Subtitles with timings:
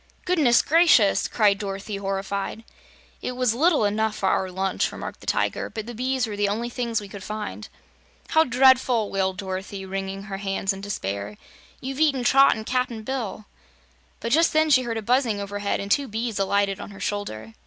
[0.25, 2.63] "Goodness gracious!" cried Dorothy horrified.
[3.21, 6.49] "It was little enough for our lunch," remarked the Tiger, "but the bees were the
[6.49, 7.69] only things we could find."
[8.29, 11.37] "How dreadful!" wailed Dorothy, wringing her hands in despair.
[11.81, 13.45] "You've eaten Trot and Cap'n Bill."
[14.19, 17.53] But just then she heard a buzzing overhead and two bees alighted on her shoulder.